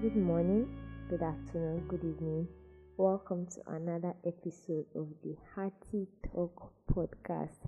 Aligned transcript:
Good 0.00 0.16
morning, 0.16 0.66
good 1.10 1.20
afternoon, 1.20 1.84
good 1.86 2.02
evening. 2.02 2.48
Welcome 2.96 3.44
to 3.48 3.60
another 3.66 4.14
episode 4.26 4.86
of 4.94 5.08
the 5.22 5.36
Hearty 5.54 6.06
Talk 6.32 6.72
podcast. 6.90 7.58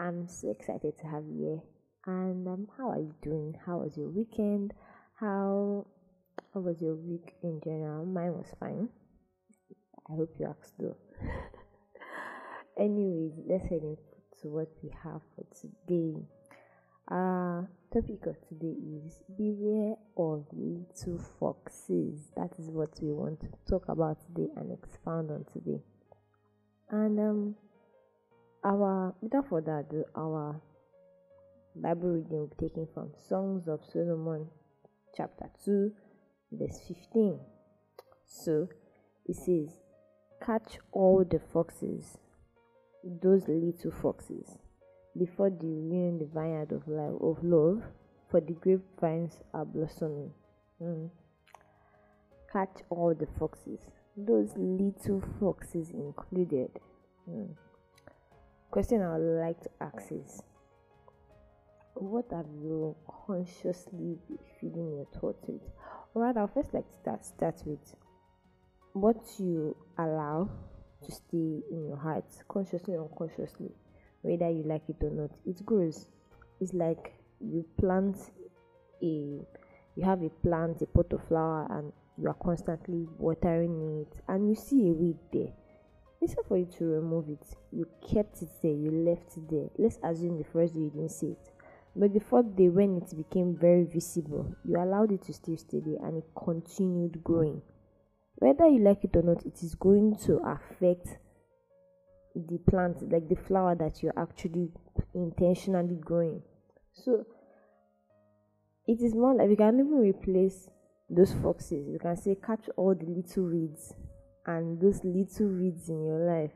I'm 0.00 0.26
so 0.26 0.50
excited 0.50 0.98
to 0.98 1.06
have 1.06 1.22
you 1.28 1.38
here. 1.38 1.62
And 2.06 2.48
um, 2.48 2.66
how 2.76 2.90
are 2.90 2.98
you 2.98 3.14
doing? 3.22 3.54
How 3.64 3.78
was 3.78 3.96
your 3.96 4.08
weekend? 4.08 4.74
How 5.14 5.86
how 6.52 6.58
was 6.58 6.82
your 6.82 6.96
week 6.96 7.34
in 7.44 7.60
general? 7.62 8.04
Mine 8.04 8.32
was 8.32 8.52
fine. 8.58 8.88
I 10.10 10.16
hope 10.16 10.34
you 10.40 10.46
asked 10.46 10.74
though. 10.76 10.96
Anyways, 12.76 13.34
let's 13.46 13.66
head 13.66 13.82
into 13.84 14.48
what 14.52 14.70
we 14.82 14.90
have 15.04 15.20
for 15.36 15.44
today. 15.54 16.20
Our 17.06 17.70
topic 17.92 18.24
of 18.26 18.36
today 18.48 18.76
is 19.04 19.20
beware 19.36 19.96
of 20.16 20.46
little 20.52 21.18
foxes. 21.40 22.30
That 22.36 22.50
is 22.58 22.70
what 22.70 22.90
we 23.02 23.10
want 23.10 23.40
to 23.40 23.48
talk 23.68 23.88
about 23.88 24.18
today 24.26 24.48
and 24.56 24.70
expound 24.72 25.30
on 25.32 25.44
today. 25.52 25.82
And 26.90 27.18
um, 27.18 27.54
our 28.64 29.14
without 29.20 29.48
further 29.48 29.78
ado, 29.78 30.04
our 30.16 30.60
Bible 31.74 32.10
reading 32.10 32.30
will 32.30 32.52
be 32.58 32.68
taken 32.68 32.86
from 32.94 33.10
Songs 33.28 33.66
of 33.66 33.80
Solomon, 33.92 34.46
chapter 35.16 35.50
two, 35.64 35.92
verse 36.52 36.78
fifteen. 36.86 37.40
So 38.28 38.68
it 39.26 39.34
says, 39.34 39.76
"Catch 40.44 40.78
all 40.92 41.24
the 41.28 41.40
foxes, 41.52 42.18
those 43.02 43.48
little 43.48 43.90
foxes." 43.90 44.58
Before 45.18 45.50
they 45.50 45.66
ruin 45.66 46.18
the 46.18 46.26
vineyard 46.26 46.72
of 46.72 46.86
life 46.86 47.20
of 47.20 47.42
love, 47.42 47.82
for 48.30 48.40
the 48.40 48.52
grapevines 48.52 49.40
are 49.52 49.64
blossoming. 49.64 50.32
Mm. 50.82 51.10
Catch 52.52 52.82
all 52.90 53.14
the 53.14 53.26
foxes, 53.38 53.80
those 54.16 54.52
little 54.56 55.22
foxes 55.38 55.90
included. 55.90 56.70
Mm. 57.28 57.48
Question 58.70 59.02
I 59.02 59.18
would 59.18 59.40
like 59.40 59.60
to 59.62 59.70
ask 59.80 60.12
is 60.12 60.42
what 61.94 62.26
have 62.30 62.46
you 62.62 62.96
consciously 63.26 64.16
been 64.28 64.38
feeding 64.60 64.92
your 64.92 65.06
thoughts 65.20 65.44
with? 65.46 65.60
Alright, 66.14 66.36
I'll 66.36 66.46
first 66.46 66.72
like 66.72 66.88
to 66.88 66.96
start, 67.02 67.24
start 67.24 67.62
with 67.66 67.94
what 68.92 69.16
you 69.38 69.76
allow 69.98 70.48
to 71.04 71.12
stay 71.12 71.62
in 71.70 71.86
your 71.86 71.96
heart, 71.96 72.24
consciously 72.48 72.94
or 72.94 73.08
unconsciously 73.08 73.70
whether 74.22 74.50
you 74.50 74.62
like 74.64 74.82
it 74.88 75.02
or 75.02 75.10
not. 75.10 75.30
It 75.46 75.64
grows. 75.64 76.06
It's 76.60 76.74
like 76.74 77.14
you 77.40 77.64
plant 77.78 78.16
a 79.02 79.40
you 79.96 80.04
have 80.04 80.22
a 80.22 80.28
plant 80.28 80.82
a 80.82 80.86
pot 80.86 81.12
of 81.12 81.26
flower 81.26 81.66
and 81.70 81.92
you 82.18 82.28
are 82.28 82.36
constantly 82.42 83.08
watering 83.18 84.02
it 84.02 84.20
and 84.28 84.48
you 84.48 84.54
see 84.54 84.88
a 84.88 84.92
weed 84.92 85.18
there. 85.32 85.52
Instead 86.20 86.44
for 86.46 86.58
you 86.58 86.66
to 86.66 86.84
remove 86.84 87.28
it 87.30 87.46
you 87.72 87.86
kept 88.06 88.42
it 88.42 88.50
there 88.62 88.72
you 88.72 88.90
left 88.90 89.36
it 89.36 89.48
there. 89.50 89.68
Let's 89.78 89.98
assume 90.02 90.38
the 90.38 90.44
first 90.44 90.74
day 90.74 90.80
you 90.80 90.90
didn't 90.90 91.10
see 91.10 91.28
it. 91.28 91.50
But 91.96 92.12
the 92.12 92.20
fourth 92.20 92.54
day 92.56 92.68
when 92.68 92.98
it 92.98 93.16
became 93.16 93.56
very 93.56 93.84
visible 93.84 94.54
you 94.64 94.76
allowed 94.76 95.12
it 95.12 95.22
to 95.22 95.32
stay 95.32 95.56
steady 95.56 95.96
and 96.02 96.18
it 96.18 96.28
continued 96.36 97.24
growing. 97.24 97.62
Whether 98.36 98.68
you 98.68 98.80
like 98.80 99.04
it 99.04 99.16
or 99.16 99.22
not 99.22 99.44
it 99.46 99.62
is 99.62 99.74
going 99.74 100.16
to 100.26 100.40
affect 100.44 101.16
the 102.34 102.58
plant 102.68 103.10
like 103.10 103.28
the 103.28 103.36
flower 103.36 103.74
that 103.74 104.02
you're 104.02 104.18
actually 104.18 104.70
intentionally 105.14 105.96
growing. 105.96 106.42
So 106.92 107.26
it 108.86 109.00
is 109.00 109.14
more 109.14 109.34
like 109.34 109.50
you 109.50 109.56
can 109.56 109.80
even 109.80 109.98
replace 109.98 110.68
those 111.08 111.32
foxes. 111.42 111.88
You 111.88 111.98
can 111.98 112.16
say 112.16 112.36
catch 112.44 112.68
all 112.76 112.94
the 112.94 113.06
little 113.06 113.44
weeds 113.50 113.94
and 114.46 114.80
those 114.80 115.04
little 115.04 115.48
weeds 115.48 115.88
in 115.88 116.04
your 116.04 116.26
life 116.26 116.52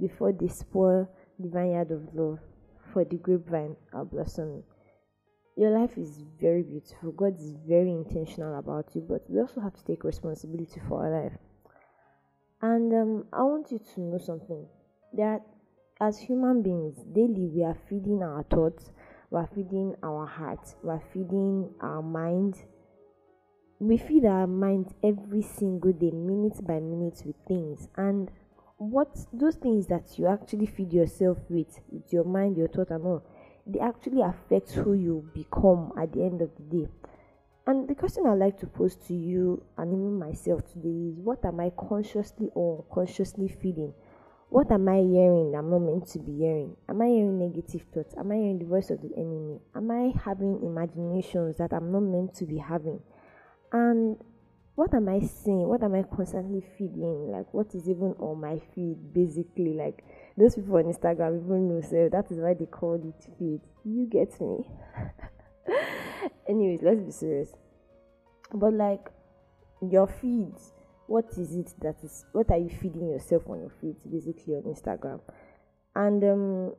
before 0.00 0.32
they 0.32 0.48
spoil 0.48 1.08
the 1.38 1.48
vineyard 1.48 1.90
of 1.90 2.14
love 2.14 2.38
for 2.92 3.04
the 3.04 3.16
grapevine 3.16 3.76
are 3.92 4.04
blossoming. 4.04 4.62
Your 5.56 5.78
life 5.78 5.96
is 5.98 6.22
very 6.40 6.62
beautiful. 6.62 7.12
God 7.12 7.38
is 7.38 7.54
very 7.68 7.90
intentional 7.90 8.58
about 8.58 8.94
you 8.94 9.04
but 9.08 9.22
we 9.28 9.40
also 9.40 9.60
have 9.60 9.74
to 9.74 9.84
take 9.84 10.04
responsibility 10.04 10.80
for 10.88 11.06
our 11.06 11.24
life. 11.24 11.38
And 12.60 12.92
um, 12.92 13.24
i 13.32 13.42
want 13.42 13.72
you 13.72 13.80
to 13.94 14.00
know 14.00 14.18
something 14.18 14.66
that 15.14 15.42
as 16.00 16.18
human 16.18 16.62
beings 16.62 16.96
daily 17.12 17.48
we 17.54 17.62
are 17.62 17.76
feeding 17.88 18.22
our 18.22 18.42
thoughts 18.44 18.90
we 19.30 19.38
are 19.38 19.48
feeding 19.54 19.94
our 20.02 20.26
hearts 20.26 20.76
we 20.82 20.90
are 20.90 21.02
feeding 21.12 21.70
our 21.80 22.02
mind. 22.02 22.62
We 23.78 23.96
feed 23.96 24.26
our 24.26 24.46
minds 24.46 24.92
every 25.02 25.42
single 25.42 25.92
day 25.92 26.10
minute 26.10 26.64
by 26.64 26.78
minute 26.78 27.22
with 27.24 27.34
things. 27.48 27.88
And 27.96 28.30
what 28.76 29.08
those 29.32 29.56
things 29.56 29.86
that 29.86 30.18
you 30.18 30.26
actually 30.26 30.66
feed 30.66 30.92
yourself 30.92 31.38
with 31.48 31.80
with 31.90 32.12
your 32.12 32.24
mind 32.24 32.56
your 32.56 32.68
thought 32.68 32.90
and 32.90 33.04
all 33.04 33.24
they 33.66 33.80
actually 33.80 34.20
affect 34.20 34.72
who 34.72 34.92
you 34.92 35.28
become 35.34 35.92
at 36.00 36.12
the 36.12 36.22
end 36.22 36.42
of 36.42 36.50
the 36.56 36.62
day. 36.78 36.88
And 37.66 37.88
the 37.88 37.94
question 37.94 38.26
i'd 38.26 38.38
like 38.38 38.58
to 38.60 38.66
pose 38.66 38.96
to 39.06 39.14
you 39.14 39.64
and 39.78 39.92
even 39.92 40.18
myself 40.18 40.66
today 40.72 41.10
is 41.10 41.18
what 41.18 41.44
am 41.44 41.60
i 41.60 41.70
consciously 41.70 42.50
or 42.54 42.84
unconsciously 42.84 43.48
feeding 43.48 43.94
what 44.52 44.70
am 44.70 44.86
I 44.86 45.00
hearing 45.00 45.54
I'm 45.56 45.70
not 45.70 45.78
meant 45.78 46.06
to 46.08 46.18
be 46.18 46.36
hearing? 46.36 46.76
Am 46.86 47.00
I 47.00 47.06
hearing 47.06 47.38
negative 47.38 47.86
thoughts? 47.90 48.14
Am 48.18 48.30
I 48.30 48.34
hearing 48.34 48.58
the 48.58 48.66
voice 48.66 48.90
of 48.90 49.00
the 49.00 49.08
enemy? 49.16 49.58
Am 49.74 49.90
I 49.90 50.12
having 50.22 50.60
imaginations 50.62 51.56
that 51.56 51.72
I'm 51.72 51.90
not 51.90 52.02
meant 52.02 52.34
to 52.34 52.44
be 52.44 52.58
having? 52.58 53.00
And 53.72 54.18
what 54.74 54.92
am 54.92 55.08
I 55.08 55.20
seeing? 55.20 55.66
What 55.66 55.82
am 55.82 55.94
I 55.94 56.02
constantly 56.02 56.62
feeding? 56.76 57.32
Like, 57.32 57.46
what 57.54 57.74
is 57.74 57.88
even 57.88 58.14
on 58.18 58.42
my 58.42 58.60
feed, 58.74 59.14
basically? 59.14 59.72
Like, 59.72 60.04
those 60.36 60.54
people 60.54 60.76
on 60.76 60.84
Instagram 60.84 61.42
even 61.42 61.68
know, 61.70 61.80
so 61.80 62.10
that 62.12 62.30
is 62.30 62.36
why 62.38 62.52
they 62.52 62.66
call 62.66 62.96
it 62.96 63.24
feed. 63.38 63.62
You 63.86 64.04
get 64.04 64.38
me? 64.38 64.68
Anyways, 66.48 66.80
let's 66.82 67.00
be 67.00 67.10
serious. 67.10 67.52
But, 68.52 68.74
like, 68.74 69.08
your 69.80 70.06
feeds 70.06 70.72
what 71.12 71.26
is 71.36 71.54
it 71.54 71.70
that 71.82 72.02
is 72.02 72.24
what 72.32 72.50
are 72.50 72.56
you 72.56 72.70
feeding 72.70 73.10
yourself 73.10 73.42
on 73.46 73.60
your 73.60 73.72
feed 73.82 73.96
basically 74.10 74.54
on 74.54 74.62
instagram? 74.62 75.20
And 75.94 76.24
um 76.24 76.74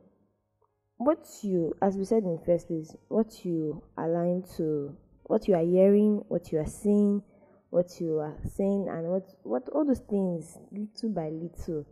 what 0.96 1.24
you 1.42 1.72
as 1.80 1.96
we 1.96 2.04
said 2.04 2.24
in 2.24 2.40
first 2.44 2.66
place 2.66 2.96
what 3.06 3.44
you 3.44 3.80
align 3.96 4.42
to 4.56 4.96
what 5.22 5.46
you 5.46 5.54
are 5.54 5.64
hearing 5.64 6.24
what 6.26 6.50
you 6.50 6.58
are 6.58 6.66
seeing 6.66 7.22
what 7.70 8.00
you 8.00 8.18
are 8.18 8.36
saying 8.56 8.88
and 8.90 9.06
what 9.06 9.22
what 9.44 9.68
all 9.68 9.84
those 9.84 10.02
things 10.10 10.58
little 10.72 11.10
by 11.10 11.28
little 11.28 11.86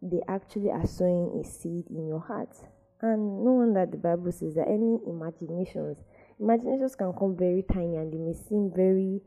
they 0.00 0.20
actually 0.28 0.70
are 0.70 0.86
sowing 0.86 1.42
a 1.42 1.44
seed 1.44 1.84
in 1.90 2.06
your 2.06 2.20
heart. 2.20 2.56
And 3.02 3.44
no 3.44 3.52
wonder 3.52 3.84
the 3.84 3.96
bible 3.96 4.30
says 4.30 4.54
that 4.54 4.68
any 4.68 5.00
imaginations 5.08 5.98
imaginations 6.38 6.94
can 6.94 7.12
come 7.14 7.36
very 7.36 7.64
tiny 7.64 7.96
and 7.96 8.12
they 8.12 8.18
may 8.18 8.34
seem 8.34 8.70
very 8.70 9.22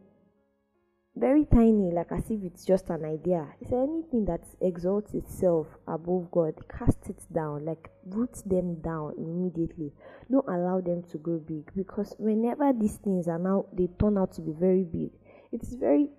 very 1.15 1.45
tiny, 1.45 1.91
like 1.91 2.11
as 2.11 2.29
if 2.31 2.43
it's 2.43 2.65
just 2.65 2.89
an 2.89 3.05
idea. 3.05 3.47
Is 3.61 3.69
there 3.69 3.83
anything 3.83 4.25
that 4.25 4.41
exalts 4.61 5.13
itself 5.13 5.67
above 5.87 6.31
God? 6.31 6.55
Cast 6.67 7.09
it 7.09 7.21
down, 7.31 7.65
like 7.65 7.91
root 8.05 8.35
them 8.45 8.81
down 8.81 9.13
immediately. 9.17 9.93
Don't 10.31 10.47
allow 10.47 10.81
them 10.81 11.03
to 11.11 11.17
grow 11.19 11.37
big 11.37 11.71
because 11.75 12.15
whenever 12.17 12.73
these 12.73 12.95
things 12.97 13.27
are 13.27 13.37
now 13.37 13.65
they 13.73 13.87
turn 13.99 14.17
out 14.17 14.33
to 14.33 14.41
be 14.41 14.53
very 14.53 14.83
big, 14.83 15.11
it's 15.51 15.73
very 15.75 16.09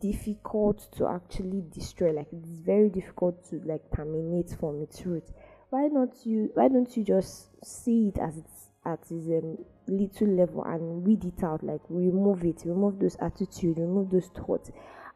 difficult 0.00 0.86
to 0.96 1.08
actually 1.08 1.64
destroy. 1.70 2.12
Like 2.12 2.28
it's 2.32 2.60
very 2.60 2.88
difficult 2.88 3.48
to 3.50 3.60
like 3.64 3.82
terminate 3.94 4.50
from 4.60 4.80
its 4.80 5.04
root. 5.04 5.24
Why 5.70 5.88
not 5.88 6.24
you? 6.24 6.50
Why 6.54 6.68
don't 6.68 6.96
you 6.96 7.02
just 7.02 7.48
see 7.64 8.12
it 8.14 8.20
as 8.20 8.38
it's 8.38 8.68
at 8.84 9.00
its 9.10 9.12
um, 9.12 9.58
little 9.88 10.28
level 10.28 10.64
and 10.64 11.04
weed 11.04 11.24
it 11.24 11.42
out 11.42 11.62
like 11.62 11.80
remove 11.88 12.44
it 12.44 12.62
remove 12.64 12.98
those 12.98 13.16
attitudes 13.16 13.78
remove 13.78 14.10
those 14.10 14.28
thoughts. 14.28 14.70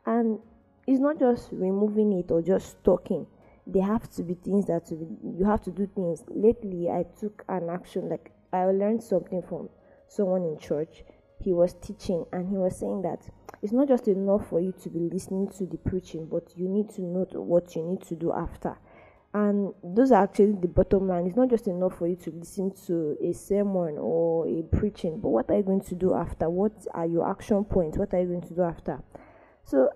And 0.07 0.39
it's 0.87 1.01
not 1.01 1.19
just 1.19 1.49
removing 1.53 2.13
it 2.15 2.31
or 2.31 2.43
just 2.43 2.83
talking. 2.83 3.27
There 3.67 3.85
have 3.85 4.11
to 4.13 4.23
be 4.23 4.35
things 4.35 4.67
that 4.67 4.91
you 4.91 5.45
have 5.45 5.63
to 5.65 5.71
do 5.71 5.87
things. 5.95 6.25
Lately 6.29 6.89
i 6.89 7.05
took 7.19 7.45
an 7.49 7.69
action 7.71 8.09
like 8.09 8.33
i 8.53 8.65
learned 8.65 9.03
something 9.03 9.43
from 9.43 9.69
someone 10.09 10.45
in 10.45 10.59
church. 10.59 11.05
He 11.39 11.53
was 11.53 11.75
teaching 11.75 12.27
and 12.33 12.49
he 12.49 12.57
was 12.57 12.79
saying 12.79 13.03
that 13.03 13.29
it's 13.63 13.73
not 13.73 13.89
just 13.89 14.09
enough 14.09 14.49
for 14.49 14.61
you 14.61 14.73
to 14.83 14.89
be 14.89 14.99
listening 14.99 15.49
to 15.59 15.67
the 15.67 15.79
preaching 15.79 16.27
but 16.31 16.53
you 16.57 16.69
need 16.69 16.91
to 16.91 17.03
know 17.03 17.27
what 17.33 17.77
you 17.77 17.83
need 17.83 18.03
to 18.03 18.15
do 18.15 18.33
after 18.33 18.77
and 19.33 19.73
those 19.85 20.11
are 20.11 20.25
actually 20.25 20.53
the 20.61 20.67
bottom 20.69 21.07
line. 21.07 21.27
It's 21.27 21.37
not 21.37 21.51
just 21.51 21.69
enough 21.69 21.99
for 21.99 22.09
you 22.09 22.17
to 22.17 22.31
listen 22.31 22.73
to 22.87 23.17
a 23.23 23.33
sermon 23.33 23.97
or 23.99 24.49
a 24.49 24.63
preaching 24.63 25.21
but 25.21 25.29
what 25.29 25.51
are 25.51 25.57
you 25.57 25.63
going 25.63 25.83
to 25.83 25.95
do 25.95 26.15
after? 26.15 26.51
What 26.51 26.73
are 26.95 27.07
your 27.07 27.31
action 27.31 27.65
points? 27.65 27.97
What 27.97 28.13
are 28.13 28.21
you 28.21 28.27
going 28.27 28.43
to 28.43 28.55
do 28.55 28.63
after? 28.63 29.01
So 29.65 29.91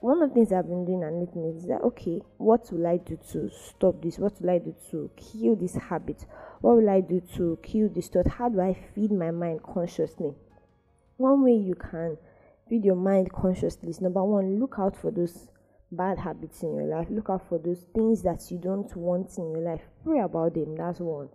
one 0.00 0.22
of 0.22 0.30
the 0.30 0.34
things 0.34 0.52
i've 0.52 0.68
been 0.68 0.84
doing 0.84 1.02
and 1.02 1.18
lately 1.18 1.48
is 1.58 1.66
that 1.66 1.82
okay 1.82 2.20
what 2.36 2.70
will 2.70 2.86
i 2.86 2.96
do 2.96 3.18
to 3.32 3.50
stop 3.50 4.00
this? 4.00 4.18
What 4.18 4.40
will 4.40 4.50
i 4.50 4.58
do 4.58 4.74
to 4.90 5.10
kill 5.16 5.56
this 5.56 5.74
habit? 5.74 6.24
What 6.60 6.76
will 6.76 6.88
i 6.88 7.00
do 7.00 7.20
to 7.36 7.58
kill 7.62 7.90
this 7.90 8.08
thought? 8.08 8.26
How 8.28 8.48
do 8.48 8.60
i 8.60 8.74
feed 8.94 9.12
my 9.12 9.30
mind 9.30 9.62
consciously? 9.62 10.32
One 11.18 11.44
way 11.44 11.54
you 11.54 11.74
can 11.74 12.16
feed 12.70 12.84
your 12.84 12.96
mind 12.96 13.32
consciously 13.32 13.90
is 13.90 14.00
number 14.00 14.22
one, 14.22 14.58
look 14.58 14.76
out 14.78 14.96
for 14.96 15.10
those 15.10 15.48
bad 15.90 16.18
habits 16.18 16.62
in 16.62 16.74
your 16.74 16.84
life. 16.84 17.08
Look 17.10 17.30
out 17.30 17.48
for 17.48 17.58
those 17.58 17.84
things 17.94 18.22
that 18.22 18.50
you 18.50 18.58
don't 18.58 18.94
want 18.96 19.36
in 19.38 19.50
your 19.50 19.62
life. 19.62 19.82
Pray 20.04 20.20
about 20.20 20.54
them. 20.54 20.76
That's 20.76 21.00
one. 21.00 21.28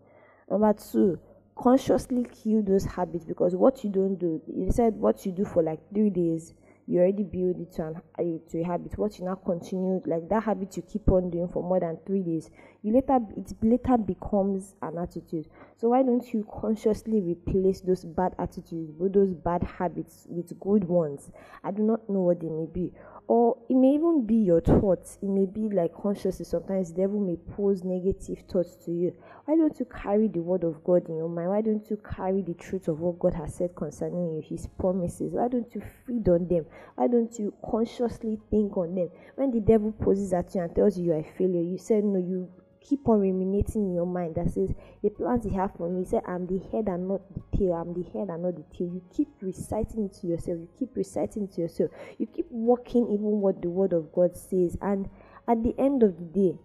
Number 0.50 0.74
two, 0.74 1.20
consciously 1.56 2.26
kill 2.44 2.62
those 2.62 2.86
habits 2.86 3.26
because 3.26 3.56
what 3.56 3.84
you 3.84 3.90
don't 3.90 4.16
do, 4.16 4.42
you 4.48 4.72
said 4.72 4.96
what 4.96 5.26
you 5.26 5.32
do 5.32 5.46
for 5.46 5.64
like 5.64 5.80
three 5.94 6.10
days, 6.10 6.54
you 6.86 7.00
already 7.00 7.24
build 7.24 7.60
it 7.60 7.72
to, 7.74 7.88
an, 7.88 7.96
uh, 8.20 8.52
to 8.52 8.62
a 8.62 8.64
habit. 8.64 8.98
What 8.98 9.18
you 9.18 9.26
now 9.26 9.36
continue, 9.36 10.02
like 10.06 10.28
that 10.30 10.44
habit 10.44 10.76
you 10.76 10.84
keep 10.84 11.10
on 11.10 11.30
doing 11.30 11.48
for 11.48 11.64
more 11.64 11.80
than 11.80 11.98
three 12.06 12.24
days, 12.24 12.50
you 12.84 12.94
later 12.94 13.18
it 13.38 13.54
later 13.62 13.98
becomes 13.98 14.76
an 14.82 14.98
attitude. 14.98 15.48
So 15.78 15.90
why 15.90 16.04
don't 16.04 16.34
you 16.34 16.46
consciously 16.52 17.22
replace 17.22 17.80
those 17.80 18.04
bad 18.04 18.36
attitudes 18.38 18.92
those 19.00 19.34
bad 19.34 19.64
habits 19.64 20.28
with 20.30 20.60
good 20.60 20.84
ones? 20.84 21.32
I 21.64 21.72
do 21.72 21.82
not 21.82 22.10
know 22.10 22.20
what 22.22 22.42
they 22.42 22.50
may 22.50 22.66
be. 22.66 22.92
Or 23.28 23.58
it 23.70 23.76
may 23.76 23.94
even 23.94 24.26
be 24.26 24.36
your 24.36 24.60
thoughts. 24.60 25.18
It 25.22 25.30
may 25.30 25.46
be 25.46 25.70
like 25.74 25.94
consciously 25.94 26.44
sometimes 26.44 26.92
the 26.92 27.04
devil 27.04 27.22
may 27.22 27.38
pose 27.56 27.86
negative 27.86 28.44
thoughts 28.52 28.76
to 28.84 28.92
you. 28.92 29.16
Why 29.46 29.56
don't 29.56 29.80
you 29.80 29.86
carry 29.86 30.28
the 30.28 30.42
word 30.42 30.66
of 30.66 30.84
god 30.84 31.08
in 31.08 31.16
your 31.16 31.30
mind? 31.30 31.52
Why 31.52 31.62
don't 31.62 31.90
you 31.90 31.98
carry 31.98 32.42
the 32.42 32.54
truth 32.54 32.90
of 32.90 33.00
what 33.00 33.18
god 33.18 33.34
has 33.36 33.56
said 33.56 33.76
concerning 33.78 34.34
you 34.34 34.42
his 34.46 34.68
promises? 34.78 35.32
Why 35.32 35.48
don't 35.48 35.74
you 35.74 35.82
feed 36.06 36.28
on 36.28 36.50
them? 36.50 36.66
Why 36.96 37.08
don't 37.08 37.40
you 37.40 37.54
consciously 37.66 38.40
think 38.50 38.76
on 38.76 38.94
them? 38.94 39.10
When 39.36 39.52
the 39.52 39.62
devil 39.62 39.94
poses 39.94 40.34
at 40.34 40.54
you 40.54 40.62
and 40.62 40.76
tells 40.76 40.98
you 40.98 41.06
you 41.06 41.14
are 41.14 41.20
a 41.20 41.38
failure 41.38 41.62
you 41.62 41.78
say 41.78 42.02
no 42.02 42.20
you 42.20 42.50
keep 42.84 43.08
on 43.08 43.22
ruminating 43.22 43.86
in 43.88 43.94
your 43.94 44.06
mind 44.06 44.36
that 44.36 44.52
says 44.52 44.74
the 45.02 45.10
plans 45.10 45.46
he 45.46 45.52
have 45.52 45.72
for 45.76 45.90
me. 45.90 46.04
He 46.04 46.10
said, 46.10 46.24
I'm 46.28 46.46
the 46.46 46.60
head 46.72 46.88
and 46.88 47.08
not 47.08 47.22
the 47.34 47.58
tail. 47.58 47.74
I'm 47.74 47.94
the 47.94 48.04
head 48.10 48.30
and 48.30 48.44
not 48.44 48.56
the 48.56 48.66
tail. 48.76 48.88
You 48.88 49.02
keep 49.16 49.30
reciting 49.42 50.06
it 50.06 50.14
to 50.22 50.28
yourself. 50.28 50.60
You 50.60 50.70
keep 50.78 50.96
reciting 50.96 51.48
to 51.50 51.62
yourself. 51.62 51.92
You 52.18 52.28
keep 52.28 52.48
working 52.52 53.06
even 53.06 53.42
what 53.42 53.62
the 53.62 53.70
word 53.70 53.94
of 53.94 54.12
God 54.12 54.36
says. 54.36 54.78
And 54.82 55.10
at 55.48 55.64
the 55.64 55.74
end 55.78 56.04
of 56.04 56.18
the 56.18 56.26
day, 56.26 56.58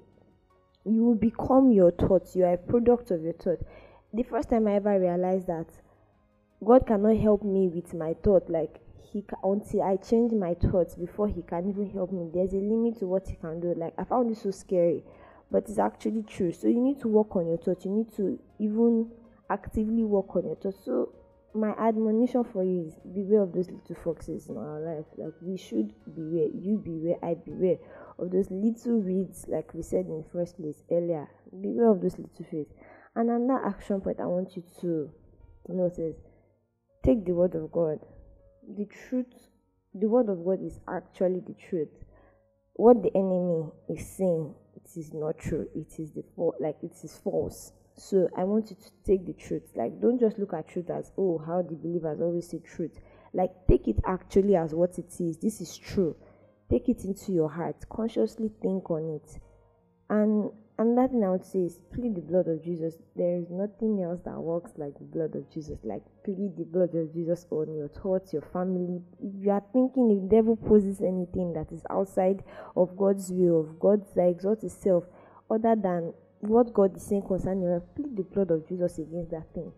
you 0.84 1.04
will 1.04 1.14
become 1.14 1.72
your 1.72 1.90
thoughts. 1.90 2.34
You 2.34 2.44
are 2.44 2.54
a 2.54 2.58
product 2.58 3.10
of 3.10 3.22
your 3.22 3.34
thought. 3.34 3.60
The 4.12 4.22
first 4.22 4.50
time 4.50 4.66
I 4.66 4.76
ever 4.76 4.98
realized 4.98 5.46
that 5.48 5.66
God 6.64 6.86
cannot 6.86 7.16
help 7.18 7.44
me 7.44 7.68
with 7.68 7.94
my 7.94 8.14
thought, 8.24 8.48
like 8.48 8.80
he 9.12 9.22
can, 9.22 9.38
until 9.44 9.82
I 9.82 9.96
change 9.96 10.32
my 10.32 10.54
thoughts 10.54 10.94
before 10.94 11.28
he 11.28 11.42
can 11.42 11.68
even 11.68 11.90
help 11.90 12.12
me. 12.12 12.30
There's 12.32 12.52
a 12.52 12.56
limit 12.56 12.98
to 12.98 13.06
what 13.06 13.28
he 13.28 13.36
can 13.36 13.60
do. 13.60 13.74
Like 13.76 13.94
I 13.98 14.04
found 14.04 14.30
it 14.30 14.38
so 14.38 14.50
scary 14.50 15.04
but 15.50 15.64
it's 15.68 15.78
actually 15.78 16.22
true. 16.22 16.52
So 16.52 16.68
you 16.68 16.80
need 16.80 17.00
to 17.00 17.08
work 17.08 17.34
on 17.36 17.46
your 17.46 17.58
thoughts. 17.58 17.84
You 17.84 17.92
need 17.92 18.14
to 18.16 18.38
even 18.58 19.10
actively 19.50 20.04
work 20.04 20.36
on 20.36 20.46
your 20.46 20.56
thoughts. 20.56 20.84
So 20.84 21.12
my 21.54 21.70
admonition 21.78 22.44
for 22.44 22.62
you 22.62 22.86
is 22.86 22.94
beware 23.14 23.42
of 23.42 23.52
those 23.52 23.70
little 23.70 23.96
foxes 24.04 24.48
in 24.48 24.56
our 24.56 24.80
life. 24.80 25.06
Like 25.16 25.32
we 25.40 25.56
should 25.56 25.92
beware. 26.14 26.48
You 26.54 26.80
beware. 26.84 27.16
I 27.22 27.34
beware 27.34 27.78
of 28.18 28.30
those 28.30 28.50
little 28.50 29.00
weeds, 29.00 29.46
like 29.48 29.72
we 29.74 29.82
said 29.82 30.06
in 30.06 30.22
the 30.22 30.28
first 30.32 30.56
place 30.58 30.82
earlier. 30.90 31.28
Beware 31.50 31.90
of 31.92 32.02
those 32.02 32.18
little 32.18 32.46
weeds. 32.52 32.74
And 33.16 33.30
another 33.30 33.64
action 33.66 34.00
point 34.00 34.20
I 34.20 34.26
want 34.26 34.54
you 34.56 34.62
to 34.80 35.10
notice: 35.68 36.16
take 37.02 37.24
the 37.24 37.32
word 37.32 37.54
of 37.54 37.72
God. 37.72 37.98
The 38.76 38.86
truth. 38.86 39.48
The 39.94 40.06
word 40.06 40.28
of 40.28 40.44
God 40.44 40.62
is 40.62 40.78
actually 40.86 41.40
the 41.40 41.54
truth. 41.54 41.88
What 42.74 43.02
the 43.02 43.10
enemy 43.16 43.72
is 43.88 44.06
saying 44.06 44.54
it 44.78 44.98
is 44.98 45.12
not 45.12 45.38
true 45.38 45.69
it 45.75 45.98
is 45.98 46.12
the 46.12 46.22
fault 46.34 46.56
like 46.60 46.76
it 46.82 46.92
is 47.02 47.19
false. 47.22 47.72
So 47.96 48.28
i 48.36 48.44
want 48.44 48.70
you 48.70 48.76
to 48.76 48.90
take 49.04 49.26
the 49.26 49.32
truth 49.32 49.64
like 49.75 50.00
don't 50.00 50.20
just 50.20 50.38
look 50.38 50.52
at 50.54 50.69
truth 50.69 50.90
as 50.90 51.10
oh 51.19 51.38
how 51.38 51.62
the 51.62 51.75
believers 51.75 52.20
always 52.20 52.48
say 52.48 52.60
truth. 52.60 53.00
Like 53.34 53.52
take 53.69 53.88
it 53.88 53.98
actually 54.06 54.56
as 54.56 54.75
what 54.75 54.98
it 54.98 55.12
is 55.20 55.36
this 55.38 55.60
is 55.60 55.76
true. 55.76 56.16
Take 56.70 56.88
it 56.88 57.04
into 57.04 57.32
your 57.32 57.48
heart 57.48 57.76
consciously 57.88 58.50
think 58.62 58.90
on 58.90 59.08
it 59.16 59.40
and 60.10 60.50
I 60.78 61.28
would 61.28 61.44
say 61.44 61.60
is 61.60 61.81
plead 61.93 62.14
the 62.14 62.20
blood 62.20 62.46
of 62.46 62.62
Jesus. 62.62 62.94
There 63.16 63.37
is 63.37 63.50
nothing 63.50 64.00
else 64.02 64.20
that 64.25 64.38
works 64.38 64.72
like 64.76 64.96
the 64.99 65.05
blood 65.05 65.34
of 65.34 65.50
Jesus. 65.52 65.78
Like 65.82 66.02
plead 66.25 66.56
the 66.56 66.64
blood 66.64 66.94
of 66.94 67.12
Jesus 67.12 67.46
on 67.50 67.75
your 67.75 67.88
thoughts, 67.88 68.32
your 68.32 68.43
family. 68.52 69.02
If 69.20 69.44
you 69.44 69.50
are 69.50 69.64
thinking 69.72 70.10
if 70.10 70.31
the 70.31 70.37
devil 70.37 70.56
poses 70.56 71.00
anything 71.00 71.52
that 71.55 71.72
is 71.72 71.82
outside 71.90 72.44
of 72.76 72.96
God's 72.96 73.31
will, 73.32 73.60
of 73.60 73.81
God's 73.81 74.08
like 74.14 74.37
exalt 74.37 74.62
itself, 74.62 75.05
other 75.50 75.75
than 75.75 76.14
what 76.40 76.72
God 76.72 76.96
is 76.96 77.02
saying 77.02 77.22
concerning 77.26 77.64
you, 77.64 77.82
plead 77.96 78.16
the 78.16 78.22
blood 78.22 78.50
of 78.52 78.69
Jesus 78.69 78.99
against 78.99 79.32
that 79.32 79.52
thing. 79.52 79.72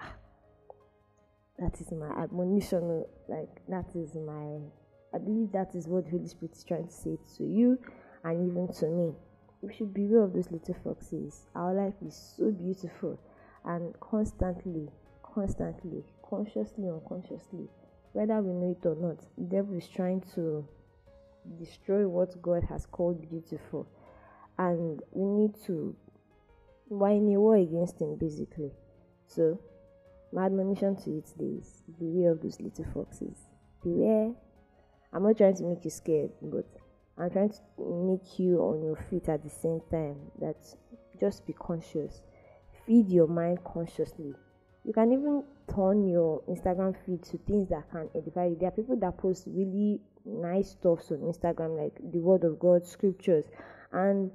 Ah, 0.00 0.14
that 1.58 1.80
is 1.80 1.92
my 1.92 2.10
admonition. 2.20 3.04
Like 3.28 3.62
that 3.68 3.94
is 3.94 4.16
my 4.16 4.58
I 5.14 5.18
believe 5.18 5.52
that 5.52 5.74
is 5.74 5.86
what 5.86 6.04
the 6.06 6.10
Holy 6.10 6.26
Spirit 6.26 6.56
is 6.56 6.64
trying 6.64 6.86
to 6.86 6.92
say 6.92 7.16
to 7.36 7.44
you 7.44 7.78
and 8.24 8.50
even 8.50 8.72
to 8.74 8.86
me 8.86 9.12
we 9.62 9.72
should 9.72 9.94
beware 9.94 10.24
of 10.24 10.32
those 10.32 10.50
little 10.50 10.76
foxes. 10.82 11.46
Our 11.54 11.72
life 11.72 11.94
is 12.04 12.34
so 12.36 12.50
beautiful, 12.50 13.18
and 13.64 13.98
constantly, 14.00 14.88
constantly, 15.22 16.02
consciously, 16.28 16.88
unconsciously, 16.88 17.68
whether 18.12 18.42
we 18.42 18.52
know 18.52 18.76
it 18.78 18.84
or 18.84 18.96
not, 18.96 19.20
the 19.38 19.44
devil 19.44 19.76
is 19.76 19.88
trying 19.88 20.22
to 20.34 20.66
destroy 21.58 22.06
what 22.06 22.40
God 22.42 22.64
has 22.68 22.86
called 22.86 23.30
beautiful, 23.30 23.86
and 24.58 25.00
we 25.12 25.24
need 25.26 25.54
to 25.66 25.94
whine 26.88 27.32
a 27.32 27.40
war 27.40 27.56
against 27.56 28.00
him 28.00 28.16
basically. 28.16 28.70
So, 29.26 29.58
my 30.32 30.46
admonition 30.46 30.96
to 30.96 31.10
you 31.10 31.22
today 31.22 31.58
is 31.60 31.82
beware 31.98 32.32
of 32.32 32.42
those 32.42 32.60
little 32.60 32.86
foxes. 32.92 33.36
Beware. 33.82 34.32
I'm 35.12 35.22
not 35.22 35.36
trying 35.36 35.56
to 35.56 35.64
make 35.64 35.84
you 35.84 35.90
scared, 35.90 36.30
but 36.40 36.66
I'm 37.18 37.30
trying 37.30 37.50
to 37.50 37.58
make 37.78 38.38
you 38.38 38.58
on 38.60 38.82
your 38.82 38.96
feet 38.96 39.28
at 39.28 39.42
the 39.42 39.50
same 39.50 39.80
time. 39.90 40.16
That 40.40 40.56
just 41.20 41.46
be 41.46 41.52
conscious. 41.52 42.22
Feed 42.86 43.08
your 43.08 43.28
mind 43.28 43.58
consciously. 43.64 44.34
You 44.84 44.92
can 44.92 45.12
even 45.12 45.44
turn 45.72 46.08
your 46.08 46.42
Instagram 46.48 46.96
feed 47.06 47.22
to 47.24 47.38
things 47.38 47.68
that 47.68 47.90
can 47.90 48.08
edify 48.16 48.46
you. 48.46 48.56
There 48.58 48.68
are 48.68 48.72
people 48.72 48.96
that 48.96 49.16
post 49.18 49.44
really 49.46 50.00
nice 50.24 50.70
stuff 50.70 51.10
on 51.10 51.18
Instagram, 51.18 51.80
like 51.80 51.98
the 52.12 52.18
Word 52.18 52.44
of 52.44 52.58
God, 52.58 52.84
scriptures, 52.84 53.44
and 53.92 54.30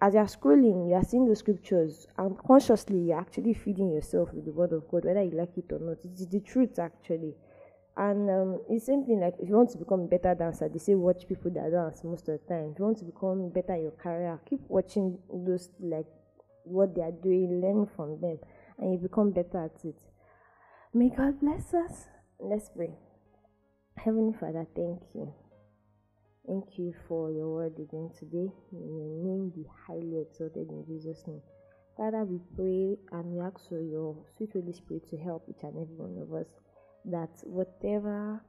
as 0.00 0.14
you're 0.14 0.24
scrolling, 0.24 0.88
you 0.88 0.94
are 0.94 1.04
seeing 1.04 1.28
the 1.28 1.34
scriptures, 1.34 2.06
and 2.18 2.38
consciously 2.38 2.98
you're 2.98 3.18
actually 3.18 3.52
feeding 3.52 3.90
yourself 3.90 4.32
with 4.32 4.44
the 4.44 4.52
Word 4.52 4.72
of 4.72 4.88
God, 4.88 5.04
whether 5.04 5.22
you 5.22 5.32
like 5.32 5.56
it 5.56 5.72
or 5.72 5.80
not. 5.80 5.98
It 6.04 6.12
is 6.14 6.28
the 6.28 6.40
truth, 6.40 6.78
actually. 6.78 7.34
And 7.98 8.30
um, 8.30 8.60
it's 8.70 8.86
same 8.86 9.04
thing 9.04 9.18
like 9.18 9.34
if 9.40 9.48
you 9.48 9.56
want 9.56 9.70
to 9.70 9.78
become 9.78 10.02
a 10.02 10.06
better 10.06 10.32
dancer, 10.32 10.68
they 10.68 10.78
say 10.78 10.94
watch 10.94 11.26
people 11.26 11.50
that 11.50 11.72
dance 11.72 12.04
most 12.04 12.28
of 12.28 12.38
the 12.38 12.46
time. 12.46 12.70
If 12.70 12.78
you 12.78 12.84
want 12.84 12.98
to 12.98 13.04
become 13.04 13.50
better 13.50 13.74
in 13.74 13.82
your 13.82 13.98
career, 13.98 14.38
keep 14.48 14.60
watching 14.68 15.18
those 15.28 15.68
like 15.80 16.06
what 16.62 16.94
they 16.94 17.02
are 17.02 17.10
doing, 17.10 17.60
learn 17.60 17.90
from 17.96 18.20
them, 18.20 18.38
and 18.78 18.92
you 18.92 18.98
become 18.98 19.32
better 19.32 19.64
at 19.64 19.84
it. 19.84 19.98
May 20.94 21.10
God 21.10 21.40
bless 21.40 21.74
us. 21.74 22.06
Let's 22.38 22.68
pray. 22.68 22.94
Heavenly 23.96 24.32
Father, 24.38 24.64
thank 24.76 25.02
you. 25.12 25.34
Thank 26.46 26.78
you 26.78 26.94
for 27.08 27.32
your 27.32 27.52
word 27.52 27.74
again 27.80 28.10
today. 28.16 28.46
May 28.70 28.86
your 28.94 29.10
name 29.26 29.50
be 29.52 29.66
highly 29.88 30.22
exalted 30.22 30.70
in 30.70 30.84
Jesus' 30.86 31.24
name. 31.26 31.42
Father, 31.96 32.22
we 32.24 32.38
pray 32.54 32.96
and 33.10 33.24
we 33.24 33.40
ask 33.40 33.68
for 33.68 33.80
your 33.80 34.16
sweet 34.36 34.50
Holy 34.52 34.72
Spirit 34.72 35.10
to 35.10 35.16
help 35.18 35.42
each 35.50 35.64
and 35.64 35.74
every 35.76 35.96
one 35.96 36.16
of 36.22 36.32
us 36.32 36.46
that 37.04 37.30
whatever 37.44 38.42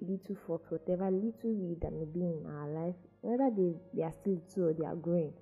little 0.00 0.36
fox, 0.46 0.70
whatever 0.70 1.10
little 1.10 1.54
weed 1.54 1.80
that 1.82 1.92
may 1.92 2.04
be 2.04 2.20
in 2.20 2.44
our 2.46 2.68
life, 2.68 2.96
whether 3.20 3.50
they, 3.50 3.74
they 3.94 4.02
are 4.02 4.12
still 4.12 4.34
little 4.34 4.70
or 4.70 4.72
they 4.72 4.86
are 4.86 4.96
growing, 4.96 5.32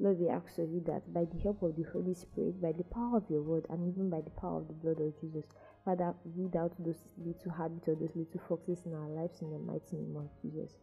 Lord, 0.00 0.20
we 0.20 0.28
ask 0.28 0.58
of 0.58 0.70
you 0.70 0.80
that 0.86 1.12
by 1.12 1.24
the 1.24 1.40
help 1.42 1.62
of 1.62 1.74
the 1.74 1.82
Holy 1.92 2.14
Spirit, 2.14 2.62
by 2.62 2.70
the 2.70 2.84
power 2.84 3.16
of 3.16 3.28
your 3.28 3.42
word, 3.42 3.66
and 3.68 3.82
even 3.92 4.08
by 4.08 4.20
the 4.20 4.30
power 4.30 4.58
of 4.58 4.68
the 4.68 4.74
blood 4.74 5.00
of 5.00 5.20
Jesus, 5.20 5.44
Father, 5.84 6.14
weed 6.36 6.54
out 6.54 6.72
those 6.78 7.02
little 7.18 7.50
habits 7.50 7.88
or 7.88 7.96
those 7.96 8.14
little 8.14 8.40
foxes 8.48 8.82
in 8.86 8.94
our 8.94 9.08
lives 9.08 9.42
in 9.42 9.50
the 9.50 9.58
mighty 9.58 9.96
name 9.96 10.16
of 10.16 10.30
Jesus. 10.40 10.76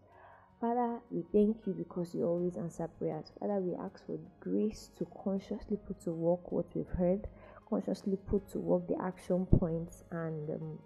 Father, 0.59 0.99
we 1.11 1.23
thank 1.31 1.65
you 1.65 1.73
because 1.73 2.13
you 2.13 2.25
always 2.25 2.57
answer 2.57 2.89
prayers. 2.99 3.31
Father, 3.39 3.59
we 3.59 3.73
ask 3.75 4.05
for 4.05 4.19
grace 4.41 4.89
to 4.97 5.07
consciously 5.23 5.77
put 5.87 6.01
to 6.01 6.11
work 6.11 6.51
what 6.51 6.65
we've 6.75 6.97
heard 6.97 7.27
consciously 7.69 8.17
put 8.27 8.47
to 8.49 8.59
work 8.59 8.87
the 8.87 8.95
action 9.01 9.45
points 9.45 10.03
and 10.11 10.49
um, 10.49 10.79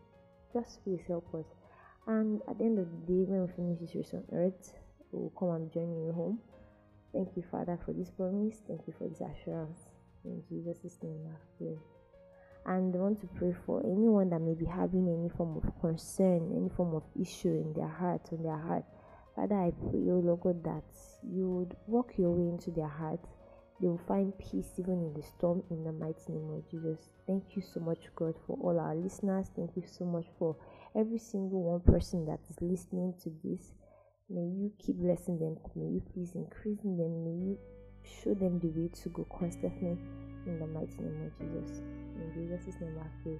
just 0.53 0.83
please 0.83 1.01
help 1.07 1.27
us. 1.35 1.45
And 2.07 2.41
at 2.49 2.57
the 2.57 2.63
end 2.65 2.79
of 2.79 2.87
the 2.89 3.13
day, 3.13 3.23
when 3.25 3.45
we 3.45 3.53
finish 3.53 3.79
this 3.79 3.95
race 3.95 4.13
on 4.13 4.23
earth, 4.33 4.73
we 5.11 5.19
will 5.19 5.33
come 5.37 5.49
and 5.51 5.71
join 5.71 5.95
you 5.95 6.11
home. 6.11 6.39
Thank 7.13 7.29
you, 7.35 7.43
Father, 7.51 7.77
for 7.85 7.93
this 7.93 8.09
promise. 8.09 8.57
Thank 8.67 8.81
you 8.87 8.93
for 8.97 9.07
this 9.07 9.21
assurance. 9.21 9.79
In 10.25 10.41
Jesus' 10.49 10.97
name, 11.01 11.27
I 11.27 11.37
pray. 11.57 11.77
And 12.65 12.95
I 12.95 12.99
want 12.99 13.21
to 13.21 13.27
pray 13.27 13.55
for 13.65 13.81
anyone 13.85 14.29
that 14.29 14.41
may 14.41 14.53
be 14.53 14.65
having 14.65 15.07
any 15.07 15.29
form 15.29 15.57
of 15.57 15.81
concern, 15.81 16.51
any 16.55 16.69
form 16.69 16.93
of 16.93 17.03
issue 17.19 17.49
in 17.49 17.73
their 17.73 17.87
heart, 17.87 18.21
on 18.31 18.43
their 18.43 18.57
heart. 18.57 18.83
Father, 19.35 19.55
I 19.55 19.71
pray, 19.89 20.05
oh 20.09 20.21
Lord 20.23 20.41
God, 20.41 20.63
that 20.65 20.83
you 21.23 21.49
would 21.49 21.75
walk 21.87 22.13
your 22.17 22.31
way 22.31 22.49
into 22.49 22.71
their 22.71 22.87
heart 22.87 23.21
will 23.87 24.01
find 24.07 24.33
peace 24.37 24.71
even 24.77 25.01
in 25.01 25.13
the 25.13 25.23
storm 25.23 25.63
in 25.69 25.83
the 25.83 25.91
mighty 25.91 26.33
name 26.33 26.51
of 26.51 26.69
Jesus. 26.69 27.09
Thank 27.25 27.55
you 27.55 27.61
so 27.61 27.79
much, 27.79 27.99
God, 28.15 28.35
for 28.45 28.57
all 28.61 28.79
our 28.79 28.95
listeners. 28.95 29.47
Thank 29.55 29.71
you 29.75 29.83
so 29.85 30.05
much 30.05 30.25
for 30.37 30.55
every 30.95 31.17
single 31.17 31.63
one 31.63 31.81
person 31.81 32.25
that 32.25 32.39
is 32.49 32.57
listening 32.61 33.13
to 33.23 33.31
this. 33.43 33.71
May 34.29 34.41
you 34.41 34.71
keep 34.77 34.97
blessing 34.97 35.39
them. 35.39 35.57
May 35.75 35.87
you 35.93 36.03
please 36.13 36.31
increase 36.35 36.81
them. 36.83 37.23
May 37.23 37.47
you 37.47 37.57
show 38.03 38.33
them 38.33 38.59
the 38.59 38.67
way 38.67 38.89
to 39.03 39.09
go 39.09 39.25
constantly 39.37 39.97
in 40.45 40.59
the 40.59 40.67
mighty 40.67 40.97
name 40.99 41.25
of 41.25 41.37
Jesus. 41.39 41.79
In 42.15 42.31
Jesus' 42.33 42.75
name 42.81 42.97
I 42.99 43.07
pray. 43.23 43.39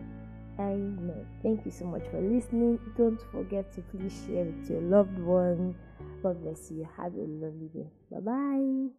Amen. 0.59 1.25
Thank 1.41 1.65
you 1.65 1.71
so 1.71 1.85
much 1.85 2.03
for 2.11 2.21
listening. 2.21 2.79
Don't 2.97 3.21
forget 3.31 3.73
to 3.75 3.81
please 3.81 4.13
share 4.25 4.45
with 4.45 4.69
your 4.69 4.81
loved 4.81 5.17
one. 5.19 5.75
God 6.21 6.41
bless 6.41 6.71
you. 6.71 6.87
Have 6.97 7.13
a 7.13 7.27
lovely 7.27 7.69
day. 7.73 7.87
Bye 8.11 8.19
bye. 8.19 8.98